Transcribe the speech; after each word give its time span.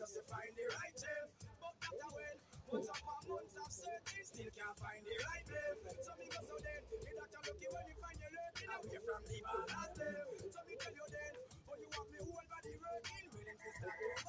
just 0.00 0.16
to 0.16 0.22
find 0.32 0.48
the 0.56 0.64
right 0.64 0.96
gem. 0.96 1.28
But 1.60 1.76
after 1.84 2.08
when 2.16 2.36
months 2.72 2.88
upon 2.88 3.20
months 3.28 3.52
of 3.52 3.68
searching, 3.68 4.24
still 4.24 4.48
can't 4.56 4.76
find 4.80 5.04
the 5.04 5.12
right 5.28 5.44
name. 5.44 5.76
So 6.00 6.12
me 6.16 6.24
go 6.32 6.40
so 6.40 6.56
then, 6.56 6.80
the 6.88 7.12
doctor 7.20 7.40
looking 7.44 7.68
when 7.68 7.84
you 7.84 7.96
find 8.00 8.16
your 8.16 8.32
lurking 8.32 8.70
away 8.80 8.96
from 9.04 9.20
the 9.28 9.38
balance. 9.44 10.40
So 10.40 10.60
me 10.64 10.74
tell 10.80 10.96
you 10.96 11.06
then, 11.12 11.32
oh 11.68 11.76
you 11.76 11.88
want 11.92 12.08
me 12.08 12.16
whole 12.16 12.46
body 12.48 12.72
working, 12.80 13.28
willing 13.28 13.60
to 13.60 13.70
stop 13.76 14.19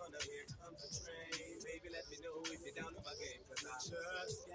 on 0.00 0.10
here 0.24 0.46
comes 0.56 0.80
train. 1.04 1.60
Baby, 1.60 1.88
let 1.92 2.04
me 2.08 2.16
know 2.24 2.40
if 2.48 2.60
you're 2.64 2.76
down 2.76 2.92
to 2.96 3.02
my 3.04 3.14
game, 3.20 3.42
cause 3.46 3.62
I 3.68 3.76
just 3.84 4.49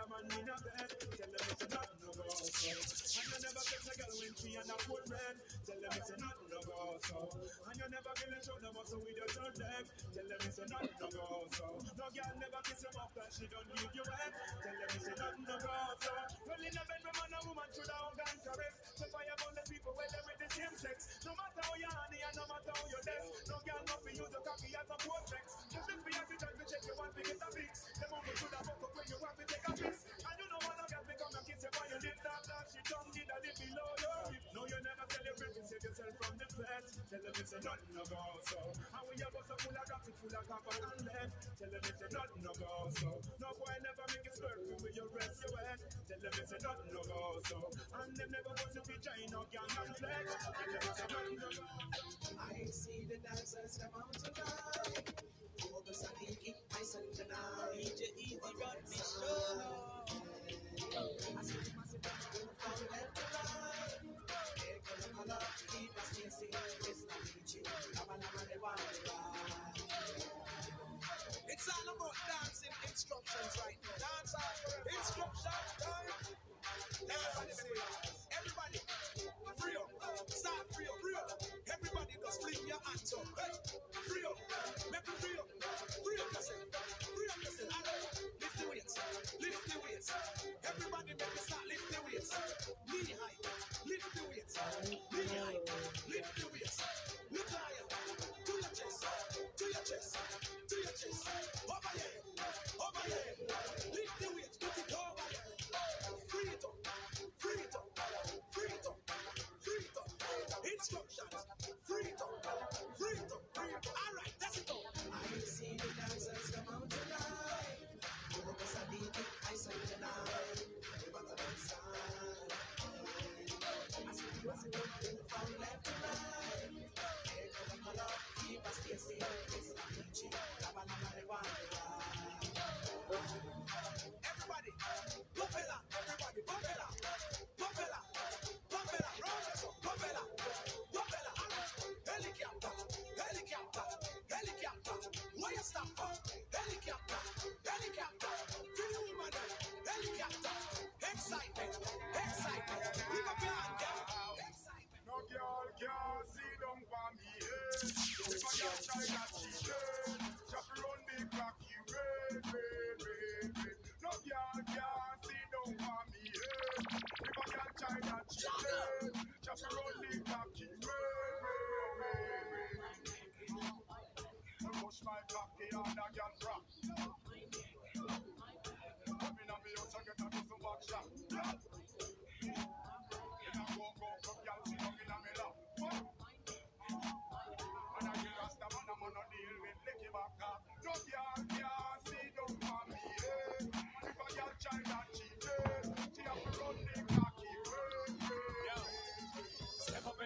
a 0.00 0.18
a. 0.24 0.84
Tell 1.12 1.28
them 1.28 1.44
it's 1.50 1.66
not 1.68 1.88
no 2.00 2.08
so. 2.08 2.24
And 2.24 3.28
you 3.28 3.36
never 3.44 3.62
a 3.84 3.94
girl 4.00 4.12
and 4.56 4.68
a. 5.12 5.28
Tell 5.66 5.80
them 5.80 5.92
it's 5.92 6.12
not 6.16 6.38
no 6.40 6.58
so. 7.04 7.18
And 7.20 7.76
you 7.76 7.88
never 7.90 8.12
a 8.32 8.40
show 8.40 8.56
no 8.64 8.70
muscle 8.72 9.04
your. 9.04 9.28
Tell 9.28 10.28
them 10.30 10.40
it's 10.40 10.60
not 10.64 10.84
no 10.88 11.08
so. 11.52 11.66
No 12.00 12.06
girl 12.08 12.32
never 12.40 12.60
kiss 12.64 12.82
she 13.36 13.44
don't 13.52 13.68
give 13.76 13.92
you. 13.92 14.04
Tell 14.08 14.76
them 14.80 14.92
it's 14.96 15.20
not 15.20 15.36
no 15.36 15.56
so. 15.60 15.72
Well 16.48 16.64
in 16.64 16.76
a 16.76 16.82
bed, 16.88 17.02
man 17.04 17.32
and 17.36 17.44
woman 17.44 17.68
should. 17.76 17.90
So 18.96 19.04
the 19.52 19.64
people 19.68 19.92
they 19.96 20.20
with 20.24 20.40
the 20.40 20.48
same 20.48 20.76
sex. 20.80 20.98
No 21.24 21.32
matter 21.36 21.64
you're 21.76 21.92
no 22.36 22.44
matter 22.48 22.72
how 22.72 22.88
you're. 22.88 23.04
No 23.48 23.56
girl 23.64 23.82
to 24.32 24.40
copy 24.44 24.70
as 24.72 24.88
a 24.88 24.96
portrait. 25.04 25.46
Just 25.72 25.88
be 25.88 26.12
a 26.16 26.22
teacher 26.24 26.52
to 26.52 26.64
check 26.64 26.82
you 26.88 26.94
want 26.96 27.12
to 27.16 27.22
get 27.24 27.40
a 27.40 27.48
fix. 27.52 27.79
from 36.20 36.36
the 36.36 36.48
past. 36.52 37.00
Tell 37.08 37.22
them 37.24 37.34
it's 37.40 37.52
a 37.56 37.58
nothing 37.64 37.92
no 37.96 38.04
go 38.04 38.20
so. 38.44 38.60
And 38.76 39.04
we 39.08 39.14
have 39.24 39.32
us 39.32 39.48
a 39.48 39.56
full 39.56 39.72
of 39.72 39.86
gossip, 39.88 40.14
full 40.20 40.36
of 40.36 40.44
copper 40.44 40.76
and 40.76 41.00
lead. 41.08 41.28
Tell 41.56 41.70
them 41.72 41.80
it's 41.80 42.02
a 42.04 42.08
nothing 42.12 42.42
no 42.44 42.52
go 42.60 42.72
so. 42.92 43.10
No 43.40 43.48
boy 43.56 43.74
never 43.80 44.04
make 44.12 44.26
it 44.28 44.34
squirt 44.36 44.60
when 44.60 44.78
we 44.84 44.90
rest 45.16 45.40
your 45.40 45.56
head. 45.64 45.80
Tell 45.80 46.20
them 46.20 46.34
it's 46.36 46.52
a 46.52 46.58
nothing 46.60 46.92
no 46.92 47.02
go 47.08 47.20
so. 47.48 47.58
And 47.96 48.10
them 48.12 48.28
never 48.28 48.52
was 48.52 48.72
to 48.76 48.82
be 48.84 48.96
giant 49.00 49.32
no 49.32 49.40
gang 49.48 49.72
and 49.80 49.92
flex. 49.96 50.24
Tell 50.44 50.68
them 50.68 50.82
it's 50.84 51.00
a 51.00 51.06
nothing 51.08 51.40
so. 51.56 52.29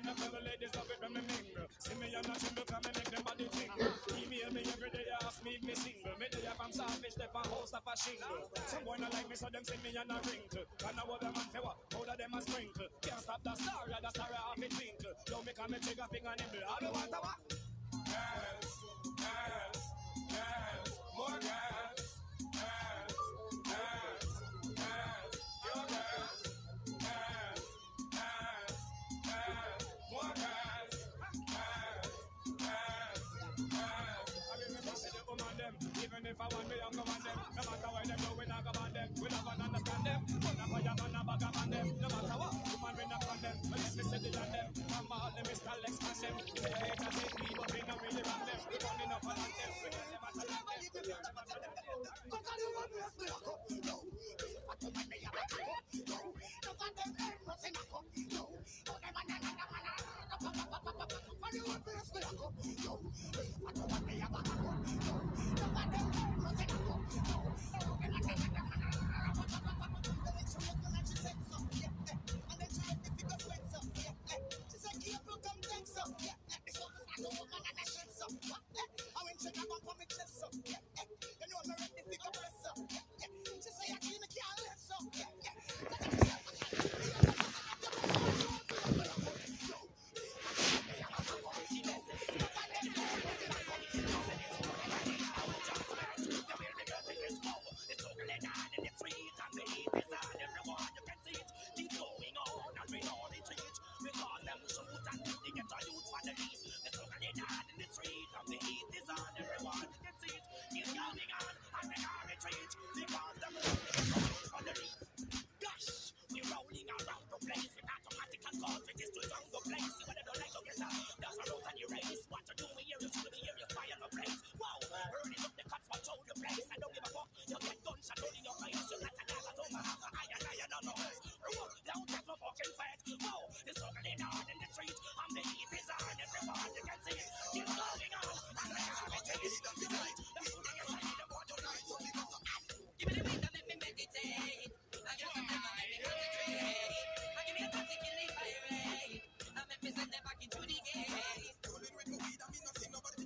When 0.04 0.12
I'm 0.12 0.20
ever 0.20 0.44
ladies 0.44 0.76
up 0.76 0.84
with 0.84 1.00
me 1.00 1.16
mingle. 1.16 1.64
See 1.80 1.96
me 1.96 2.12
and 2.12 2.28
a 2.28 2.36
single, 2.36 2.68
come 2.68 2.84
and 2.84 2.92
make 2.92 3.08
them 3.08 3.24
body 3.24 3.48
tingle. 3.48 3.88
Email 4.12 4.52
me 4.52 4.60
every 4.68 4.90
day 4.92 5.08
ask 5.24 5.40
me 5.40 5.56
if 5.56 5.64
me 5.64 5.72
single. 5.72 6.12
Me 6.20 6.28
day 6.28 6.44
if 6.44 6.60
I'm 6.60 6.72
selfish, 6.76 7.16
they 7.16 7.24
for 7.32 7.40
house 7.40 7.72
up 7.72 7.88
a 7.88 7.96
shingle. 7.96 8.44
Some 8.68 8.84
boy 8.84 9.00
not 9.00 9.16
like 9.16 9.32
me 9.32 9.36
so 9.40 9.48
them 9.48 9.64
see 9.64 9.80
me 9.80 9.96
and 9.96 10.12
a 10.12 10.20
wrinkle. 10.28 10.68
And 10.84 11.00
I 11.00 11.02
what 11.08 11.24
them 11.24 11.32
man 11.32 11.48
fewa, 11.56 11.72
powder 11.88 12.20
them 12.20 12.36
a 12.36 12.40
sprinkle? 12.44 12.88
Can't 13.00 13.16
stop 13.16 13.40
the 13.48 13.56
star, 13.56 13.88
the 13.88 14.10
star 14.12 14.28
I 14.28 14.40
have 14.44 14.60
it 14.60 14.72
twinkle. 14.76 15.14
Don't 15.24 15.44
make 15.48 15.56
a 15.56 15.64
me 15.72 15.78
trigger 15.80 16.08
finger 16.12 16.34
nibble 16.36 16.68
All 16.68 16.80
you 16.84 16.92
want 16.92 17.08
to 17.08 17.20
what? 17.24 17.43
If 36.34 36.40
I 36.40 36.46
want 36.50 36.68
me 36.68 36.74
younger 36.82 37.04
man 37.06 37.20
them, 37.22 37.38
no 37.54 37.62
matter 37.62 37.90
where 37.94 38.06
them 38.10 38.18
go, 38.18 38.30
we 38.34 38.44
not 38.50 38.64
go 38.66 38.72
them, 38.74 39.08
we 39.22 39.28
not 39.30 39.42
gonna 39.46 39.64
understand 39.70 40.02
them. 40.02 40.20
But 40.42 40.54
now 40.58 40.66
fire 40.66 40.94
man 40.98 41.14
a 41.14 41.22
bag 41.22 41.42
man 41.54 41.70
them, 41.70 41.86
no 42.02 42.08
matter 42.10 42.38
what, 42.42 42.52
woman 42.58 42.94
we 42.98 43.04
not 43.06 43.22
on 43.30 43.38
them, 43.38 43.56
but 43.70 43.78
let 43.78 43.92
me 43.94 44.02
say 44.02 44.18
the 44.18 44.30
them. 44.34 44.68
I'm 44.98 45.12
all 45.14 45.30
them 45.30 45.46
is 45.46 45.58
style 45.62 45.84
expand 45.86 46.18
them. 46.18 47.03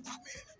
Amén. 0.09 0.58